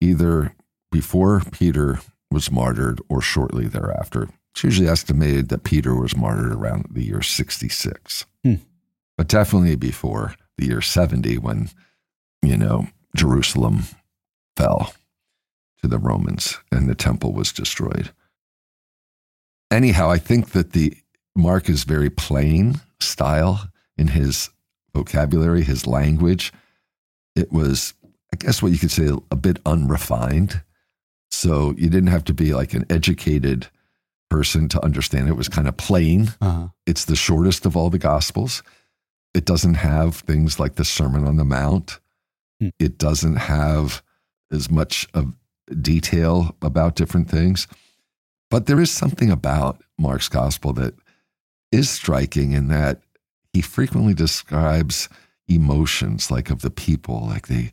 either 0.00 0.54
before 0.90 1.42
Peter 1.52 2.00
was 2.30 2.50
martyred 2.50 3.00
or 3.08 3.20
shortly 3.20 3.66
thereafter. 3.66 4.28
it's 4.52 4.62
usually 4.64 4.88
estimated 4.88 5.48
that 5.48 5.64
Peter 5.64 5.94
was 5.94 6.16
martyred 6.16 6.52
around 6.52 6.86
the 6.90 7.02
year 7.04 7.20
66, 7.22 8.24
Hmm. 8.44 8.54
but 9.16 9.26
definitely 9.28 9.74
before 9.76 10.34
the 10.56 10.66
year 10.66 10.80
70 10.80 11.38
when, 11.38 11.70
you 12.42 12.56
know, 12.56 12.86
Jerusalem 13.16 13.82
fell 14.56 14.94
to 15.84 15.88
the 15.88 15.98
Romans 15.98 16.58
and 16.72 16.88
the 16.88 16.94
temple 16.94 17.34
was 17.34 17.52
destroyed. 17.52 18.10
Anyhow, 19.70 20.10
I 20.10 20.16
think 20.16 20.52
that 20.52 20.72
the 20.72 20.96
Mark 21.36 21.68
is 21.68 21.84
very 21.84 22.08
plain 22.08 22.80
style 23.00 23.68
in 23.98 24.08
his 24.08 24.48
vocabulary, 24.94 25.62
his 25.62 25.86
language. 25.86 26.54
It 27.36 27.52
was, 27.52 27.92
I 28.32 28.36
guess, 28.38 28.62
what 28.62 28.72
you 28.72 28.78
could 28.78 28.90
say, 28.90 29.10
a 29.30 29.36
bit 29.36 29.58
unrefined. 29.66 30.62
So 31.30 31.74
you 31.76 31.90
didn't 31.90 32.06
have 32.06 32.24
to 32.24 32.34
be 32.34 32.54
like 32.54 32.72
an 32.72 32.86
educated 32.88 33.66
person 34.30 34.70
to 34.70 34.82
understand 34.82 35.28
it. 35.28 35.32
It 35.32 35.36
was 35.36 35.50
kind 35.50 35.68
of 35.68 35.76
plain. 35.76 36.28
Uh-huh. 36.40 36.68
It's 36.86 37.04
the 37.04 37.16
shortest 37.16 37.66
of 37.66 37.76
all 37.76 37.90
the 37.90 37.98
Gospels. 37.98 38.62
It 39.34 39.44
doesn't 39.44 39.74
have 39.74 40.16
things 40.16 40.58
like 40.58 40.76
the 40.76 40.84
Sermon 40.84 41.26
on 41.26 41.36
the 41.36 41.44
Mount. 41.44 42.00
Hmm. 42.58 42.68
It 42.78 42.96
doesn't 42.96 43.36
have 43.36 44.02
as 44.50 44.70
much 44.70 45.06
of 45.12 45.34
detail 45.80 46.56
about 46.62 46.96
different 46.96 47.30
things. 47.30 47.66
But 48.50 48.66
there 48.66 48.80
is 48.80 48.90
something 48.90 49.30
about 49.30 49.82
Mark's 49.98 50.28
Gospel 50.28 50.72
that 50.74 50.94
is 51.72 51.90
striking 51.90 52.52
in 52.52 52.68
that 52.68 53.00
he 53.52 53.60
frequently 53.60 54.14
describes 54.14 55.08
emotions 55.48 56.30
like 56.30 56.50
of 56.50 56.62
the 56.62 56.70
people, 56.70 57.26
like 57.26 57.48
they 57.48 57.72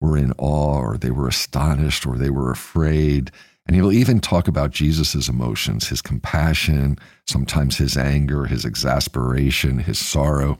were 0.00 0.16
in 0.16 0.32
awe 0.38 0.80
or 0.80 0.96
they 0.96 1.10
were 1.10 1.28
astonished 1.28 2.06
or 2.06 2.16
they 2.16 2.30
were 2.30 2.50
afraid. 2.50 3.30
And 3.66 3.76
he'll 3.76 3.92
even 3.92 4.20
talk 4.20 4.48
about 4.48 4.70
Jesus' 4.70 5.28
emotions, 5.28 5.88
his 5.88 6.02
compassion, 6.02 6.98
sometimes 7.26 7.76
his 7.76 7.96
anger, 7.96 8.46
his 8.46 8.64
exasperation, 8.64 9.78
his 9.78 9.98
sorrow. 9.98 10.58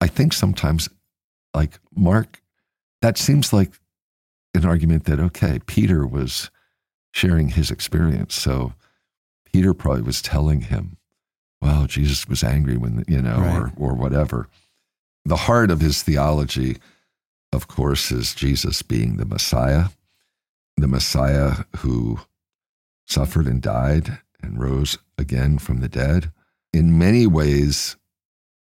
I 0.00 0.06
think 0.06 0.32
sometimes, 0.32 0.88
like 1.54 1.80
Mark, 1.94 2.40
that 3.02 3.18
seems 3.18 3.52
like 3.52 3.72
an 4.54 4.64
argument 4.64 5.04
that, 5.04 5.20
okay, 5.20 5.58
Peter 5.66 6.06
was 6.06 6.50
sharing 7.12 7.48
his 7.50 7.70
experience. 7.70 8.34
So 8.34 8.74
Peter 9.52 9.74
probably 9.74 10.02
was 10.02 10.22
telling 10.22 10.62
him, 10.62 10.96
well, 11.60 11.86
Jesus 11.86 12.28
was 12.28 12.42
angry 12.44 12.76
when, 12.76 13.04
you 13.08 13.22
know, 13.22 13.38
Right. 13.38 13.72
or, 13.76 13.92
or 13.92 13.94
whatever. 13.94 14.48
The 15.24 15.36
heart 15.36 15.70
of 15.70 15.80
his 15.80 16.02
theology, 16.02 16.76
of 17.52 17.68
course, 17.68 18.10
is 18.12 18.34
Jesus 18.34 18.82
being 18.82 19.16
the 19.16 19.24
Messiah, 19.24 19.86
the 20.76 20.88
Messiah 20.88 21.64
who 21.78 22.20
suffered 23.06 23.46
and 23.46 23.62
died 23.62 24.18
and 24.42 24.60
rose 24.60 24.98
again 25.16 25.58
from 25.58 25.80
the 25.80 25.88
dead. 25.88 26.30
In 26.72 26.98
many 26.98 27.26
ways, 27.26 27.96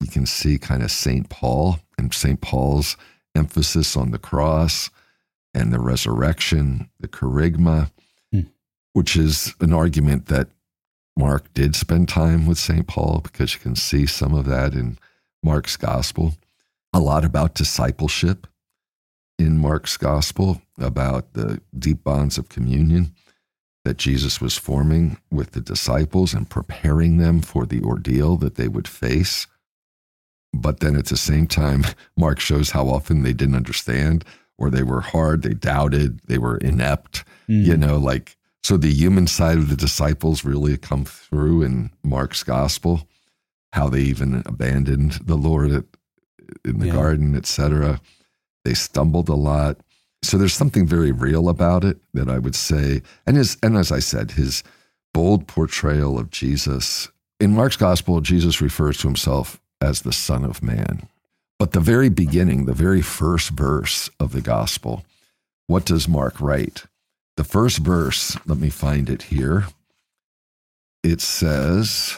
you 0.01 0.07
can 0.09 0.27
see 0.27 0.59
kind 0.59 0.83
of 0.83 0.91
St. 0.91 1.29
Paul 1.29 1.81
and 1.99 2.13
St. 2.15 2.41
Paul's 2.41 2.97
emphasis 3.35 3.97
on 3.97 4.11
the 4.11 4.19
cross 4.19 4.91
and 5.55 5.73
the 5.73 5.81
resurrection, 5.81 6.89
the 7.01 7.09
kerygma, 7.09 7.91
Hmm. 8.33 8.41
which 8.93 9.17
is 9.17 9.55
an 9.61 9.73
argument 9.73 10.27
that 10.27 10.49
Mark 11.17 11.53
did 11.53 11.77
spend 11.77 12.09
time 12.09 12.47
with 12.47 12.59
St. 12.59 12.87
Paul 12.87 13.21
because 13.23 13.55
you 13.55 13.61
can 13.61 13.77
see 13.77 14.07
some 14.07 14.33
of 14.35 14.47
that 14.47 14.75
in 14.75 14.99
Mark's 15.43 15.77
gospel. 15.77 16.35
A 16.95 17.01
lot 17.01 17.25
about 17.25 17.55
discipleship 17.55 18.47
in 19.39 19.59
Mark's 19.59 19.97
gospel, 19.97 20.63
about 20.79 21.33
the 21.35 21.61
deep 21.79 22.03
bonds 22.05 22.39
of 22.39 22.49
communion 22.49 23.15
that 23.85 23.97
Jesus 23.97 24.41
was 24.41 24.57
forming 24.57 25.19
with 25.31 25.51
the 25.53 25.61
disciples 25.61 26.33
and 26.33 26.49
preparing 26.49 27.17
them 27.17 27.41
for 27.41 27.67
the 27.67 27.83
ordeal 27.83 28.37
that 28.37 28.55
they 28.55 28.69
would 28.69 28.87
face. 28.87 29.47
But 30.55 30.81
then 30.81 30.97
at 30.97 31.07
the 31.07 31.17
same 31.17 31.47
time, 31.47 31.85
Mark 32.17 32.41
shows 32.41 32.71
how 32.71 32.89
often 32.89 33.23
they 33.23 33.33
didn't 33.33 33.57
understand 33.57 34.25
or 34.59 34.71
they 34.71 34.83
were 34.83 35.01
hard, 35.01 35.43
they 35.43 35.55
doubted, 35.55 36.21
they 36.27 36.39
were 36.39 36.57
inept, 36.59 37.25
Mm. 37.49 37.65
you 37.67 37.77
know, 37.77 37.99
like 37.99 38.37
so 38.63 38.77
the 38.77 38.93
human 38.93 39.27
side 39.27 39.59
of 39.59 39.69
the 39.69 39.77
disciples 39.77 40.45
really 40.45 40.77
come 40.77 41.05
through 41.05 41.63
in 41.63 41.91
Mark's 42.05 42.45
gospel, 42.45 43.09
how 43.73 43.89
they 43.89 44.03
even 44.03 44.43
abandoned 44.47 45.13
the 45.25 45.35
Lord 45.37 45.73
at, 45.73 45.85
in 46.65 46.79
the 46.79 46.87
Yeah. 46.87 46.93
garden, 46.93 47.35
etc. 47.35 48.01
They 48.65 48.75
stumbled 48.75 49.29
a 49.29 49.35
lot. 49.35 49.81
So 50.23 50.39
there's 50.39 50.55
something 50.55 50.87
very 50.87 51.11
real 51.11 51.49
about 51.49 51.83
it 51.85 51.99
that 52.15 52.29
I 52.31 52.39
would 52.39 52.55
say, 52.55 53.03
and 53.27 53.37
his, 53.37 53.57
and 53.65 53.77
as 53.77 53.91
I 53.91 53.99
said, 53.99 54.33
his 54.33 54.63
bold 55.13 55.49
portrayal 55.49 56.17
of 56.19 56.31
Jesus 56.31 57.09
in 57.41 57.53
Mark's 57.57 57.77
gospel, 57.77 58.21
Jesus 58.21 58.61
refers 58.61 58.99
to 58.99 59.09
himself 59.09 59.61
as 59.81 60.03
the 60.03 60.13
Son 60.13 60.45
of 60.45 60.63
Man. 60.63 61.09
But 61.59 61.73
the 61.73 61.81
very 61.81 62.09
beginning, 62.09 62.65
the 62.65 62.73
very 62.73 63.03
first 63.03 63.51
verse 63.51 64.11
of 64.19 64.33
the 64.33 64.41
gospel, 64.41 65.05
what 65.67 65.85
does 65.85 66.09
Mark 66.09 66.41
write? 66.41 66.85
The 67.37 67.45
first 67.45 67.79
verse, 67.79 68.37
let 68.47 68.59
me 68.59 68.69
find 68.69 69.09
it 69.09 69.23
here. 69.23 69.67
It 71.03 71.21
says, 71.21 72.17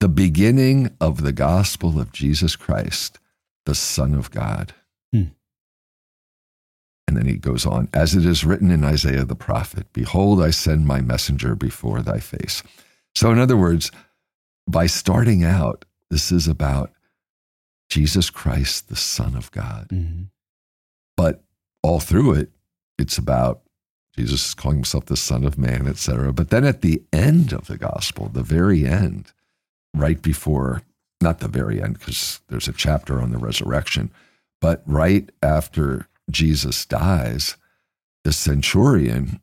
The 0.00 0.08
beginning 0.08 0.96
of 1.00 1.22
the 1.22 1.32
gospel 1.32 2.00
of 2.00 2.12
Jesus 2.12 2.54
Christ, 2.54 3.18
the 3.66 3.74
Son 3.74 4.14
of 4.14 4.30
God. 4.30 4.74
Hmm. 5.12 5.24
And 7.08 7.16
then 7.16 7.26
he 7.26 7.36
goes 7.36 7.66
on, 7.66 7.88
as 7.92 8.14
it 8.14 8.24
is 8.24 8.44
written 8.44 8.70
in 8.70 8.84
Isaiah 8.84 9.24
the 9.24 9.34
prophet, 9.34 9.86
Behold, 9.92 10.40
I 10.42 10.50
send 10.50 10.86
my 10.86 11.00
messenger 11.00 11.54
before 11.54 12.02
thy 12.02 12.20
face. 12.20 12.62
So, 13.14 13.30
in 13.32 13.38
other 13.38 13.56
words, 13.56 13.90
by 14.66 14.86
starting 14.86 15.44
out, 15.44 15.84
this 16.10 16.32
is 16.32 16.48
about 16.48 16.90
Jesus 17.92 18.30
Christ, 18.30 18.88
the 18.88 18.96
Son 18.96 19.36
of 19.36 19.50
God. 19.50 19.88
Mhm. 19.90 20.28
But 21.14 21.44
all 21.82 22.00
through 22.00 22.32
it, 22.32 22.50
it's 22.96 23.18
about 23.18 23.64
Jesus 24.16 24.54
calling 24.54 24.78
himself 24.78 25.04
the 25.04 25.16
Son 25.16 25.44
of 25.44 25.58
Man, 25.58 25.86
etc. 25.86 26.32
But 26.32 26.48
then 26.48 26.64
at 26.64 26.80
the 26.80 27.02
end 27.12 27.52
of 27.52 27.66
the 27.66 27.76
gospel, 27.76 28.30
the 28.30 28.42
very 28.42 28.86
end, 28.86 29.32
right 29.94 30.22
before, 30.22 30.80
not 31.20 31.40
the 31.40 31.48
very 31.48 31.82
end, 31.82 31.98
because 31.98 32.40
there's 32.48 32.66
a 32.66 32.72
chapter 32.72 33.20
on 33.20 33.30
the 33.30 33.36
resurrection, 33.36 34.10
but 34.62 34.82
right 34.86 35.30
after 35.42 36.08
Jesus 36.30 36.86
dies, 36.86 37.56
the 38.24 38.32
centurion, 38.32 39.38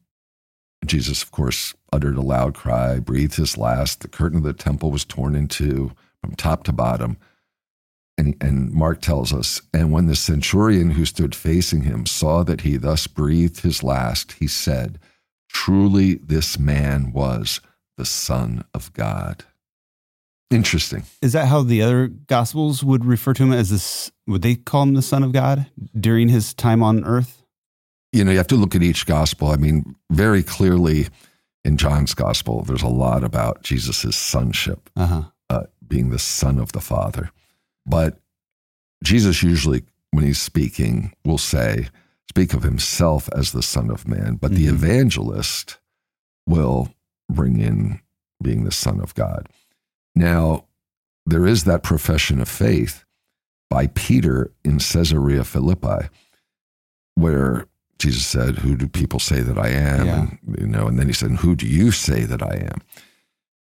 Jesus, 0.88 1.22
of 1.22 1.30
course, 1.30 1.76
uttered 1.94 2.18
a 2.18 2.22
loud 2.22 2.56
cry, 2.56 2.98
breathed 2.98 3.36
his 3.36 3.60
last. 3.60 4.00
The 4.00 4.08
curtain 4.08 4.40
of 4.40 4.44
the 4.44 4.54
temple 4.54 4.90
was 4.90 5.06
torn 5.06 5.36
in 5.36 5.48
two 5.48 5.92
from 6.20 6.34
top 6.34 6.64
to 6.64 6.72
bottom. 6.74 7.18
And, 8.20 8.36
and 8.42 8.70
Mark 8.74 9.00
tells 9.00 9.32
us, 9.32 9.62
and 9.74 9.94
when 9.94 10.08
the 10.08 10.16
centurion 10.16 10.92
who 10.92 11.06
stood 11.06 11.34
facing 11.34 11.84
him 11.84 12.06
saw 12.06 12.44
that 12.44 12.62
he 12.62 12.76
thus 12.76 13.08
breathed 13.08 13.62
his 13.62 13.82
last, 13.82 14.34
he 14.34 14.48
said, 14.48 15.00
Truly, 15.48 16.16
this 16.16 16.60
man 16.60 17.14
was 17.14 17.62
the 17.96 18.04
Son 18.04 18.66
of 18.74 18.92
God. 18.92 19.46
Interesting. 20.52 21.04
Is 21.22 21.32
that 21.32 21.48
how 21.48 21.64
the 21.64 21.82
other 21.82 22.08
gospels 22.08 22.84
would 22.84 23.06
refer 23.06 23.34
to 23.36 23.44
him 23.44 23.54
as 23.54 23.70
this? 23.70 24.12
Would 24.28 24.42
they 24.42 24.56
call 24.56 24.84
him 24.84 24.96
the 24.96 25.02
Son 25.02 25.24
of 25.24 25.32
God 25.32 25.68
during 25.98 26.28
his 26.28 26.54
time 26.54 26.84
on 26.84 27.06
earth? 27.06 27.44
You 28.12 28.26
know, 28.26 28.32
you 28.32 28.38
have 28.38 28.48
to 28.48 28.56
look 28.56 28.76
at 28.76 28.84
each 28.84 29.06
gospel. 29.06 29.48
I 29.48 29.56
mean, 29.56 29.96
very 30.12 30.44
clearly 30.44 31.08
in 31.64 31.78
John's 31.78 32.14
gospel, 32.14 32.64
there's 32.64 32.84
a 32.84 32.88
lot 32.88 33.24
about 33.24 33.64
Jesus' 33.64 34.18
sonship. 34.18 34.90
Uh 34.98 35.06
huh. 35.06 35.24
uh, 35.50 35.64
being 35.88 36.10
the 36.10 36.20
son 36.20 36.60
of 36.60 36.74
the 36.74 36.82
Father. 36.82 37.32
But 37.90 38.20
Jesus 39.04 39.42
usually, 39.42 39.84
when 40.12 40.24
he's 40.24 40.40
speaking, 40.40 41.14
will 41.26 41.38
say, 41.40 41.88
speak 42.30 42.54
of 42.54 42.64
himself 42.64 43.28
as 43.36 43.52
the 43.52 43.64
Son 43.64 43.90
of 43.90 44.08
Man. 44.08 44.36
But 44.36 44.52
the 44.52 44.68
Mhm. 44.68 44.74
evangelist 44.74 45.80
will 46.48 46.94
bring 47.32 47.60
in 47.60 48.00
being 48.42 48.64
the 48.64 48.72
Son 48.72 49.00
of 49.02 49.16
God. 49.16 49.50
Now, 50.16 50.66
there 51.26 51.46
is 51.48 51.64
that 51.64 51.84
profession 51.84 52.40
of 52.40 52.48
faith 52.48 53.04
by 53.70 53.88
Peter 53.88 54.52
in 54.64 54.80
Caesarea 54.80 55.44
Philippi, 55.44 56.10
where 57.16 57.66
Jesus 57.98 58.26
said, 58.26 58.60
Who 58.60 58.76
do 58.76 58.88
people 58.88 59.20
say 59.20 59.42
that 59.42 59.58
I 59.58 59.70
am? 59.70 60.06
Yeah. 60.06 60.20
And, 60.22 60.40
you 60.60 60.68
know, 60.68 60.88
and 60.88 60.98
then 60.98 61.08
he 61.08 61.14
said, 61.14 61.32
Who 61.38 61.56
do 61.56 61.68
you 61.68 61.92
say 61.92 62.24
that 62.26 62.42
I 62.42 62.56
am? 62.72 62.82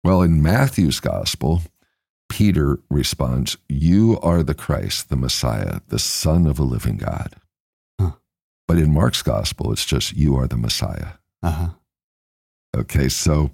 Well, 0.03 0.21
in 0.21 0.41
Matthew's 0.41 0.99
gospel, 0.99 1.63
Peter 2.29 2.79
responds, 2.89 3.57
You 3.67 4.19
are 4.21 4.43
the 4.43 4.53
Christ, 4.53 5.09
the 5.09 5.15
Messiah, 5.15 5.81
the 5.89 5.99
Son 5.99 6.45
of 6.45 6.59
a 6.59 6.63
living 6.63 6.97
God. 6.97 7.35
Huh. 7.99 8.11
But 8.67 8.77
in 8.77 8.93
Mark's 8.93 9.21
gospel, 9.21 9.71
it's 9.71 9.85
just, 9.85 10.13
You 10.15 10.35
are 10.37 10.47
the 10.47 10.57
Messiah. 10.57 11.13
Uh 11.43 11.51
huh. 11.51 11.69
Okay, 12.77 13.09
so 13.09 13.49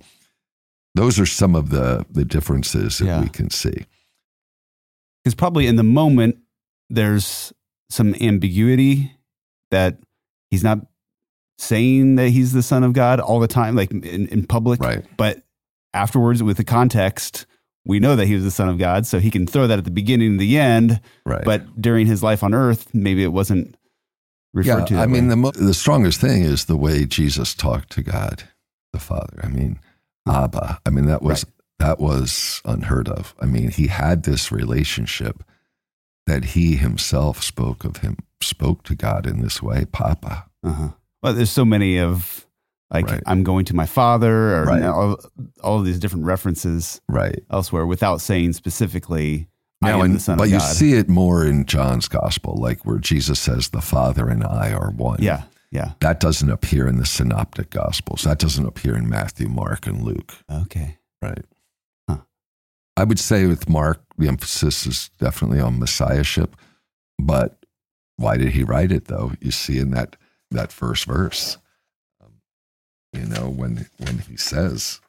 those 0.93 1.19
are 1.19 1.25
some 1.25 1.55
of 1.55 1.69
the, 1.69 2.05
the 2.09 2.25
differences 2.25 2.97
that 2.99 3.05
Yeah. 3.05 3.21
we 3.21 3.29
can 3.29 3.49
see. 3.49 3.85
Because 5.23 5.35
probably 5.35 5.67
in 5.67 5.77
the 5.77 5.83
moment, 5.83 6.37
there's 6.89 7.53
some 7.89 8.13
ambiguity 8.21 9.13
that 9.71 9.97
he's 10.51 10.63
not 10.63 10.79
saying 11.57 12.15
that 12.15 12.29
he's 12.29 12.51
the 12.53 12.61
Son 12.61 12.83
of 12.83 12.93
God 12.93 13.19
all 13.19 13.39
the 13.39 13.47
time, 13.47 13.75
like 13.75 13.91
in, 13.91 14.27
in 14.27 14.45
public. 14.45 14.81
Right. 14.81 15.05
But 15.17 15.43
afterwards 15.93 16.43
with 16.43 16.57
the 16.57 16.63
context, 16.63 17.45
we 17.85 17.99
know 17.99 18.15
that 18.15 18.25
he 18.25 18.33
was 18.33 18.43
the 18.43 18.51
son 18.51 18.67
of 18.67 18.77
God, 18.77 19.05
so 19.05 19.19
he 19.19 19.31
can 19.31 19.45
throw 19.45 19.67
that 19.67 19.77
at 19.77 19.85
the 19.85 19.91
beginning 19.91 20.31
and 20.31 20.39
the 20.39 20.57
end. 20.57 20.99
Right. 21.25 21.43
But 21.43 21.79
during 21.79 22.07
his 22.07 22.23
life 22.23 22.43
on 22.43 22.53
earth, 22.53 22.93
maybe 22.93 23.23
it 23.23 23.31
wasn't 23.31 23.75
referred 24.53 24.79
yeah, 24.79 24.85
to. 24.85 24.93
That 24.95 25.03
I 25.03 25.05
mean, 25.05 25.27
the, 25.27 25.35
mo- 25.35 25.51
the 25.51 25.73
strongest 25.73 26.19
thing 26.19 26.41
is 26.41 26.65
the 26.65 26.77
way 26.77 27.05
Jesus 27.05 27.53
talked 27.53 27.91
to 27.91 28.01
God, 28.01 28.43
the 28.91 28.99
Father. 28.99 29.39
I 29.43 29.47
mean, 29.47 29.79
Abba. 30.27 30.79
I 30.85 30.89
mean, 30.89 31.05
that 31.05 31.21
was 31.21 31.45
that 31.79 31.99
was 31.99 32.61
unheard 32.65 33.07
of. 33.07 33.35
I 33.39 33.45
mean, 33.45 33.69
he 33.69 33.87
had 33.87 34.23
this 34.23 34.51
relationship 34.51 35.43
that 36.25 36.43
he 36.45 36.77
himself 36.77 37.43
spoke 37.43 37.83
of 37.83 37.97
him, 37.97 38.17
spoke 38.41 38.83
to 38.83 38.95
God 38.95 39.27
in 39.27 39.41
this 39.41 39.61
way, 39.61 39.85
Papa. 39.85 40.47
uh-huh. 40.63 40.89
well, 41.21 41.33
there's 41.33 41.51
so 41.51 41.65
many 41.65 41.99
of 41.99 42.47
like 42.91 43.05
Right. 43.09 43.21
I'm 43.25 43.43
going 43.43 43.65
to 43.65 43.75
my 43.75 43.85
father, 43.85 44.57
or 44.57 44.65
Right. 44.65 44.83
all, 44.83 45.17
all 45.63 45.79
of 45.79 45.85
these 45.85 45.99
different 45.99 46.25
references 46.25 47.01
Right. 47.09 47.39
elsewhere 47.49 47.85
without 47.85 48.21
saying 48.21 48.53
specifically. 48.53 49.47
I 49.83 49.89
Now, 49.91 50.01
and, 50.01 50.15
the 50.15 50.19
son 50.19 50.37
but 50.37 50.49
you 50.49 50.59
see 50.59 50.93
it 50.93 51.09
more 51.09 51.45
in 51.45 51.65
John's 51.65 52.07
gospel, 52.07 52.55
like 52.57 52.85
where 52.85 52.97
Jesus 52.97 53.39
says, 53.39 53.69
"The 53.69 53.81
Father 53.81 54.27
and 54.29 54.43
I 54.43 54.71
are 54.71 54.89
one." 54.91 55.21
yeah, 55.21 55.43
yeah, 55.71 55.91
that 55.99 56.19
doesn't 56.19 56.49
appear 56.49 56.87
in 56.87 56.97
the 56.97 57.05
synoptic 57.05 57.69
gospels. 57.71 58.23
That 58.23 58.39
doesn't 58.39 58.65
appear 58.65 58.95
in 58.95 59.09
Matthew, 59.09 59.47
Mark, 59.49 59.85
and 59.85 60.01
Luke. 60.01 60.33
okay, 60.49 60.97
Right. 61.21 61.43
Huh. 62.09 62.19
I 62.97 63.03
would 63.03 63.19
say 63.19 63.45
with 63.47 63.67
Mark, 63.69 64.01
the 64.17 64.27
emphasis 64.29 64.87
is 64.87 65.09
definitely 65.19 65.59
on 65.59 65.77
messiahship. 65.79 66.55
But 67.19 67.65
why 68.17 68.37
did 68.37 68.53
he 68.53 68.63
write 68.63 68.91
it 68.91 69.05
though? 69.05 69.33
You 69.41 69.51
see 69.51 69.77
in 69.77 69.91
that 69.91 70.15
that 70.51 70.71
first 70.71 71.05
verse, 71.05 71.57
you 73.15 73.25
know, 73.25 73.49
when 73.49 73.87
when 73.97 74.19
he 74.19 74.37
says 74.37 74.99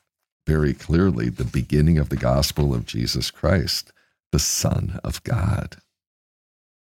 very 0.46 0.72
clearly 0.74 1.28
the 1.28 1.44
beginning 1.44 1.98
of 1.98 2.08
the 2.08 2.16
gospel 2.16 2.74
of 2.74 2.86
Jesus 2.86 3.30
Christ, 3.30 3.92
the 4.32 4.38
Son 4.38 4.98
of 5.04 5.22
God. 5.24 5.76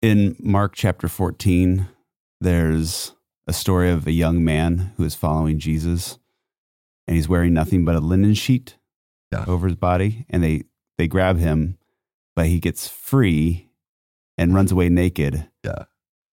in 0.02 0.36
Mark 0.40 0.74
chapter 0.76 1.08
14, 1.08 1.88
there's 2.42 3.14
a 3.48 3.54
story 3.54 3.90
of 3.90 4.06
a 4.06 4.12
young 4.12 4.44
man 4.44 4.92
who 4.98 5.04
is 5.06 5.16
following 5.16 5.60
Jesus 5.60 6.18
and 7.08 7.16
he's 7.16 7.30
wearing 7.30 7.54
nothing 7.54 7.86
but 7.86 7.96
a 7.96 8.00
linen 8.00 8.34
sheet 8.34 8.78
Yeah. 9.32 9.46
over 9.48 9.68
his 9.68 9.76
body 9.78 10.26
and 10.30 10.44
they 10.44 10.64
they 10.98 11.08
grab 11.08 11.38
him 11.38 11.78
but 12.36 12.48
he 12.48 12.60
gets 12.60 12.88
free 12.88 13.70
and 14.38 14.54
runs 14.56 14.72
away 14.72 14.90
naked. 14.90 15.48
Yeah. 15.64 15.84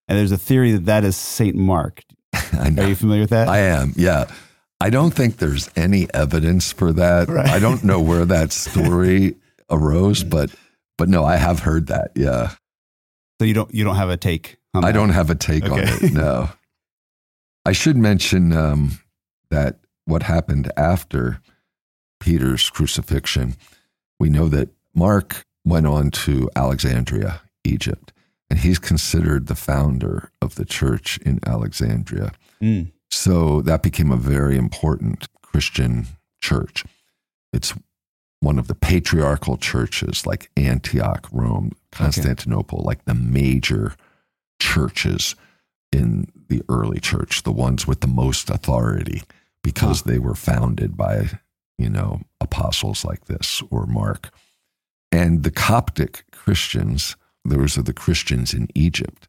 And 0.09 0.19
there's 0.19 0.33
a 0.33 0.39
theory 0.39 0.73
that 0.73 0.87
that 0.87 1.05
is 1.05 1.15
Saint 1.17 1.55
Mark. 1.57 2.03
I 2.53 2.71
know. 2.71 2.83
Are 2.85 2.89
you 2.89 2.97
familiar 2.97 3.23
with 3.23 3.31
that? 3.31 3.49
I 3.49 3.59
am, 3.59 3.93
yeah. 3.97 4.25
I 4.81 4.91
don't 4.91 5.11
think 5.13 5.37
there's 5.37 5.69
any 5.77 6.09
evidence 6.15 6.73
for 6.73 6.93
that. 6.93 7.29
Right. 7.29 7.49
I 7.49 7.59
don't 7.59 7.85
know 7.85 8.01
where 8.01 8.25
that 8.25 8.53
story 8.53 9.37
arose, 9.69 10.25
but 10.25 10.51
but 10.97 11.09
no, 11.09 11.25
I 11.25 11.37
have 11.37 11.61
heard 11.61 11.89
that. 11.89 12.13
Yeah, 12.15 12.55
so 13.41 13.45
you 13.45 13.55
don't 13.55 13.73
you 13.75 13.85
don't 13.85 13.97
have 13.97 14.11
a 14.11 14.17
take 14.17 14.59
on 14.75 14.85
I 14.85 14.89
that? 14.89 14.93
don't 14.99 15.11
have 15.11 15.31
a 15.31 15.35
take 15.35 15.71
on 15.71 15.81
it. 15.81 16.13
No, 16.13 16.51
I 17.65 17.73
should 17.73 17.97
mention 17.97 18.53
um, 18.53 18.99
that 19.51 19.81
what 20.05 20.23
happened 20.25 20.71
after 20.77 21.41
Peter's 22.21 22.69
crucifixion. 22.69 23.57
We 24.19 24.29
know 24.29 24.49
that 24.49 24.69
Mark 24.95 25.45
went 25.65 25.87
on 25.87 26.11
to 26.11 26.51
Alexandria, 26.55 27.41
Egypt, 27.65 28.13
and 28.51 28.59
he's 28.59 28.79
considered 28.79 29.47
the 29.47 29.55
founder 29.55 30.31
of 30.43 30.57
the 30.57 30.67
church 30.67 31.19
in 31.25 31.41
Alexandria. 31.47 32.33
Mm. 32.63 32.93
So 33.11 33.61
that 33.63 33.83
became 33.83 34.13
a 34.13 34.17
very 34.17 34.57
important 34.57 35.29
Christian 35.43 36.07
church. 36.41 36.85
It's 37.53 37.75
one 38.41 38.59
of 38.59 38.69
the 38.69 38.75
patriarchal 38.75 39.57
churches 39.59 40.27
like 40.27 40.51
Antioch, 40.57 41.29
Rome, 41.31 41.73
Constantinople, 41.93 42.83
like 42.85 43.05
the 43.05 43.15
major 43.15 43.95
churches 44.61 45.35
in 45.93 46.31
the 46.49 46.63
early 46.69 47.01
church, 47.01 47.43
the 47.43 47.53
ones 47.53 47.87
with 47.87 48.01
the 48.01 48.07
most 48.07 48.49
authority 48.49 49.23
because 49.63 50.03
they 50.03 50.19
were 50.19 50.35
founded 50.35 50.97
by, 50.97 51.29
you 51.79 51.91
know, 51.91 52.21
apostles 52.41 53.05
like 53.05 53.27
this 53.27 53.63
or 53.71 53.87
Mark. 53.87 54.31
And 55.13 55.43
the 55.43 55.51
Coptic 55.51 56.25
Christians, 56.33 57.17
those 57.45 57.77
are 57.77 57.83
the 57.83 57.93
Christians 57.93 58.55
in 58.55 58.69
Egypt, 58.75 59.29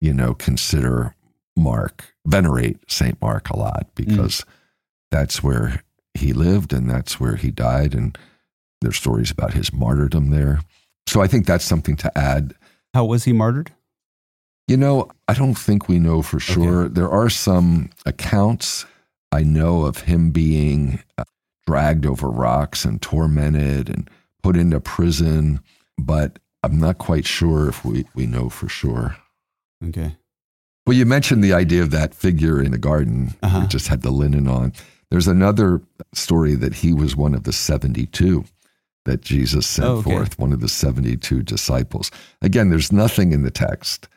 you 0.00 0.12
know, 0.12 0.34
consider 0.34 1.16
Mark, 1.56 2.13
venerate 2.26 2.78
St. 2.90 3.20
Mark 3.20 3.50
a 3.50 3.58
lot 3.58 3.88
because 3.94 4.44
that's 5.10 5.42
where 5.42 5.82
he 6.14 6.32
lived 6.32 6.72
and 6.72 6.88
that's 6.88 7.20
where 7.20 7.36
he 7.36 7.50
died. 7.50 7.94
And 7.94 8.16
there's 8.80 8.96
stories 8.96 9.30
about 9.30 9.54
his 9.54 9.72
martyrdom 9.72 10.30
there. 10.30 10.60
So 11.06 11.20
I 11.20 11.26
think 11.26 11.46
that's 11.46 11.64
something 11.64 11.96
to 11.96 12.18
add. 12.18 12.54
How 12.92 13.04
was 13.04 13.24
he 13.24 13.32
martyred? 13.32 13.72
You 14.66 14.76
know, 14.76 15.10
I 15.28 15.34
don't 15.34 15.54
think 15.58 15.88
we 15.88 15.98
know 15.98 16.22
for 16.22 16.40
sure. 16.40 16.88
There 16.88 17.10
are 17.10 17.28
some 17.28 17.90
accounts 18.06 18.86
I 19.30 19.42
know 19.42 19.84
of 19.84 20.00
him 20.02 20.30
being 20.30 21.02
uh, 21.18 21.24
dragged 21.66 22.06
over 22.06 22.30
rocks 22.30 22.84
and 22.84 23.02
tormented 23.02 23.90
and 23.90 24.08
put 24.42 24.56
into 24.56 24.80
prison, 24.80 25.60
but 25.98 26.38
I'm 26.62 26.78
not 26.78 26.98
quite 26.98 27.26
sure 27.26 27.68
if 27.68 27.84
we, 27.84 28.06
we 28.14 28.26
know 28.26 28.48
for 28.48 28.68
sure. 28.68 29.16
Okay. 29.86 30.16
Well, 30.86 30.96
you 30.96 31.06
mentioned 31.06 31.42
the 31.42 31.54
idea 31.54 31.82
of 31.82 31.90
that 31.92 32.14
figure 32.14 32.62
in 32.62 32.70
the 32.70 32.78
garden 32.78 33.34
Uh-huh. 33.42 33.60
who 33.62 33.66
just 33.66 33.88
had 33.88 34.02
the 34.02 34.10
linen 34.10 34.46
on. 34.48 34.72
There's 35.10 35.28
another 35.28 35.80
story 36.14 36.54
that 36.56 36.74
he 36.74 36.92
was 36.92 37.16
one 37.16 37.34
of 37.34 37.44
the 37.44 37.52
72 37.52 38.44
that 39.04 39.20
Jesus 39.22 39.66
sent 39.66 39.88
Oh, 39.88 39.92
okay. 39.96 40.10
forth, 40.10 40.38
one 40.38 40.52
of 40.52 40.60
the 40.60 40.68
72 40.68 41.42
disciples. 41.42 42.10
Again, 42.42 42.70
there's 42.70 42.92
nothing 42.92 43.32
in 43.32 43.42
the 43.42 43.50
text 43.50 44.08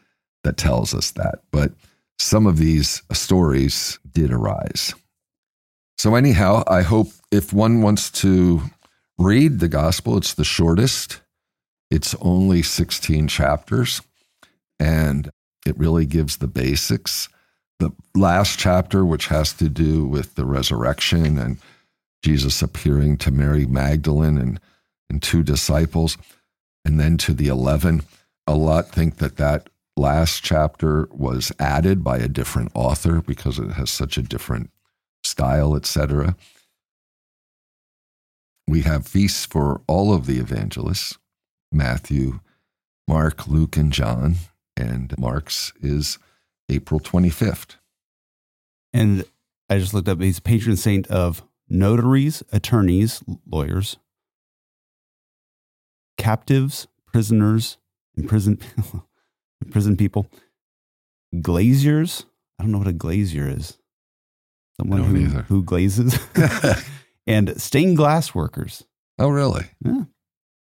that 0.43 0.57
tells 0.57 0.93
us 0.93 1.11
that, 1.11 1.39
but 1.51 1.73
some 2.19 2.47
of 2.47 2.57
these 2.57 3.01
stories 3.13 3.99
did 4.11 4.31
arise. 4.31 4.93
So, 5.97 6.15
anyhow, 6.15 6.63
I 6.67 6.81
hope 6.83 7.09
if 7.31 7.51
one 7.53 7.81
wants 7.81 8.09
to 8.21 8.61
read 9.17 9.59
the 9.59 9.67
gospel, 9.67 10.17
it's 10.17 10.33
the 10.35 10.43
shortest, 10.45 11.21
it's 11.91 12.15
only 12.21 12.61
16 12.61 13.27
chapters, 13.27 14.01
and 14.79 15.29
it 15.67 15.77
really 15.77 16.05
gives 16.05 16.37
the 16.37 16.47
basics. 16.47 17.29
The 17.79 17.91
last 18.15 18.57
chapter, 18.57 19.05
which 19.05 19.27
has 19.27 19.53
to 19.53 19.69
do 19.69 20.05
with 20.05 20.35
the 20.35 20.45
resurrection 20.45 21.37
and 21.37 21.57
Jesus 22.23 22.61
appearing 22.61 23.17
to 23.17 23.31
Mary 23.31 23.65
Magdalene 23.65 24.37
and, 24.37 24.59
and 25.09 25.21
two 25.21 25.43
disciples, 25.43 26.17
and 26.83 26.99
then 26.99 27.17
to 27.17 27.33
the 27.33 27.47
11, 27.47 28.01
a 28.47 28.55
lot 28.55 28.89
think 28.89 29.17
that 29.17 29.37
that 29.37 29.69
last 29.95 30.43
chapter 30.43 31.07
was 31.11 31.51
added 31.59 32.03
by 32.03 32.17
a 32.17 32.27
different 32.27 32.71
author 32.73 33.21
because 33.21 33.59
it 33.59 33.71
has 33.71 33.89
such 33.89 34.17
a 34.17 34.23
different 34.23 34.71
style, 35.23 35.75
etc. 35.75 36.35
We 38.67 38.81
have 38.81 39.07
feasts 39.07 39.45
for 39.45 39.81
all 39.87 40.13
of 40.13 40.25
the 40.25 40.39
evangelists 40.39 41.17
Matthew, 41.71 42.39
Mark, 43.07 43.47
Luke, 43.47 43.77
and 43.77 43.91
John. 43.91 44.35
And 44.77 45.17
Mark's 45.17 45.73
is 45.81 46.19
April 46.69 46.99
25th. 46.99 47.77
And 48.93 49.25
I 49.69 49.79
just 49.79 49.93
looked 49.93 50.07
up. 50.07 50.21
He's 50.21 50.39
patron 50.39 50.77
saint 50.77 51.07
of 51.07 51.43
notaries, 51.67 52.43
attorneys, 52.51 53.23
lawyers, 53.45 53.97
captives, 56.17 56.87
prisoners, 57.07 57.77
imprisoned, 58.15 58.63
imprisoned 59.61 59.97
people, 59.99 60.27
glaziers. 61.41 62.25
I 62.59 62.63
don't 62.63 62.71
know 62.71 62.77
what 62.77 62.87
a 62.87 62.93
glazier 62.93 63.49
is. 63.49 63.77
Someone 64.79 65.03
who, 65.03 65.17
either. 65.17 65.41
who 65.43 65.63
glazes, 65.63 66.19
and 67.27 67.59
stained 67.59 67.97
glass 67.97 68.35
workers. 68.35 68.83
Oh, 69.17 69.29
really? 69.29 69.65
Yeah. 69.83 70.03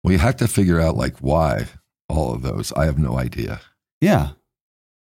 Well, 0.04 0.12
you 0.12 0.18
have 0.20 0.36
to 0.38 0.48
figure 0.50 0.82
out 0.82 0.98
like 0.98 1.20
why 1.20 1.68
all 2.10 2.34
of 2.34 2.42
those. 2.42 2.74
I 2.74 2.86
have 2.86 3.00
no 3.00 3.18
idea. 3.18 3.62
Yeah, 4.04 4.30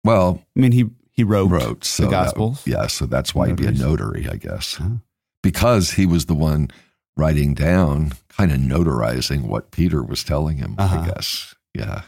Well, 0.04 0.42
I 0.56 0.60
mean 0.60 0.72
he 0.74 0.86
he 1.12 1.24
wrote, 1.24 1.50
wrote 1.50 1.84
so 1.86 2.04
the 2.04 2.10
that- 2.10 2.26
Gospels. 2.26 2.66
yeah, 2.68 2.88
so 2.88 3.06
that's 3.06 3.34
why 3.36 3.48
he'd 3.48 3.58
be 3.58 3.68
a 3.68 3.72
notary, 3.72 4.28
I 4.30 4.36
guess, 4.38 4.76
Huh. 4.76 4.98
because 5.44 5.92
he 5.92 6.06
was 6.06 6.26
the 6.26 6.34
one 6.34 6.70
writing 7.18 7.54
down, 7.54 8.14
kind 8.30 8.52
of 8.52 8.60
notarizing 8.60 9.44
what 9.48 9.72
Peter 9.72 10.02
was 10.04 10.24
telling 10.24 10.58
him. 10.58 10.76
I 10.78 10.84
Uh-huh. 10.86 11.06
guess. 11.06 11.54
Yeah. 11.74 12.04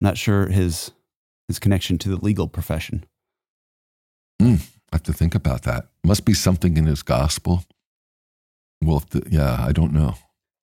Not 0.00 0.18
sure 0.18 0.48
his 0.48 0.90
his 1.48 1.58
connection 1.58 1.96
to 1.98 2.08
the 2.08 2.16
legal 2.16 2.48
profession. 2.48 3.04
I 4.40 4.58
have 4.92 5.02
to 5.04 5.12
think 5.12 5.34
about 5.34 5.62
that. 5.62 5.88
Must 6.04 6.24
be 6.24 6.34
something 6.34 6.76
in 6.76 6.86
his 6.86 7.02
gospel. 7.02 7.64
Well, 8.82 9.02
the, 9.10 9.22
yeah, 9.30 9.56
I 9.64 9.72
don't 9.72 9.92
know. 9.92 10.14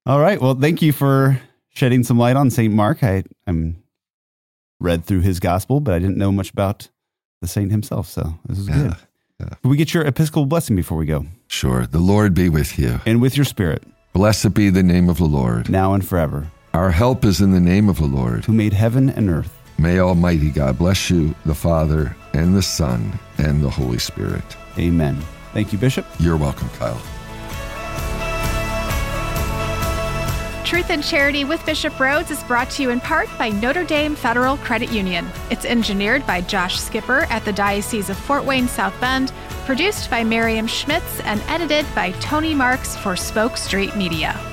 All 0.06 0.19
right. 0.19 0.39
Well, 0.41 0.56
thank 0.56 0.82
you 0.82 0.91
for 0.93 1.39
shedding 1.69 2.03
some 2.03 2.17
light 2.19 2.36
on 2.36 2.49
Saint 2.49 2.73
Mark. 2.73 3.03
I 3.03 3.23
I'm 3.47 3.83
read 4.84 5.06
through 5.06 5.22
his 5.22 5.39
gospel, 5.39 5.80
but 5.80 5.93
I 5.93 6.00
didn't 6.00 6.17
know 6.17 6.32
much 6.32 6.52
about 6.52 6.89
the 7.41 7.48
saint 7.48 7.72
himself. 7.72 8.08
So 8.08 8.36
this 8.48 8.60
is 8.60 8.67
Yeah. 8.67 8.76
good. 8.78 8.96
Can 9.62 9.69
we 9.72 9.78
get 9.78 9.93
your 9.93 10.06
Episcopal 10.06 10.46
blessing 10.46 10.76
before 10.76 10.98
we 10.98 11.06
go? 11.06 11.26
Sure. 11.48 11.86
The 11.88 12.00
Lord 12.00 12.34
be 12.34 12.48
with 12.50 12.78
you. 12.80 13.02
And 13.06 13.19
with 13.22 13.36
your 13.36 13.46
spirit, 13.46 13.84
Blessed 14.13 14.54
be 14.54 14.69
the 14.69 14.84
name 14.84 15.10
of 15.10 15.17
the 15.17 15.26
Lord. 15.26 15.69
now 15.69 15.93
and 15.93 16.06
forever, 16.06 16.48
Our 16.74 16.91
help 16.91 17.26
is 17.26 17.41
in 17.41 17.52
the 17.52 17.60
name 17.60 17.89
of 17.89 17.98
the 17.98 18.06
Lord. 18.06 18.46
who 18.46 18.54
made 18.54 18.74
heaven 18.74 19.10
and 19.10 19.30
earth. 19.30 19.52
May 19.78 20.00
Almighty 20.00 20.50
God 20.52 20.78
bless 20.78 21.10
you, 21.10 21.34
the 21.46 21.56
Father, 21.56 22.15
and 22.34 22.56
the 22.56 22.62
Son, 22.62 23.19
and 23.38 23.62
the 23.63 23.69
Holy 23.72 23.98
Spirit. 24.00 24.43
Amen. 24.78 25.17
Thank 25.54 25.74
you, 25.74 25.80
Bishop. 25.80 26.06
You're 26.19 26.38
welcome, 26.38 26.69
Kyle. 26.80 27.02
Truth 30.63 30.91
and 30.91 31.04
Charity 31.04 31.43
with 31.43 31.65
Bishop 31.65 31.93
Rhoades 31.95 32.32
is 32.32 32.41
brought 32.43 32.69
to 32.71 32.82
you 32.82 32.89
in 32.89 33.02
part 33.02 33.28
by 33.38 33.49
Notre 33.49 33.84
Dame 33.84 34.15
Federal 34.15 34.56
Credit 34.58 34.89
Union. 34.91 35.28
It's 35.52 35.65
engineered 35.65 36.26
by 36.26 36.39
Josh 36.39 36.80
Skipper 36.80 37.26
at 37.30 37.43
the 37.43 37.52
Diocese 37.52 38.10
of 38.10 38.17
Fort 38.17 38.45
Wayne 38.45 38.69
South 38.69 38.97
Bend, 39.02 39.34
produced 39.65 40.10
by 40.10 40.23
Miriam 40.23 40.65
Schmitz, 40.65 41.19
and 41.21 41.41
edited 41.47 41.86
by 41.93 42.12
Tony 42.13 42.56
Marks 42.56 42.95
for 42.95 43.17
Spoke 43.17 43.58
Street 43.58 43.95
Media. 43.97 44.53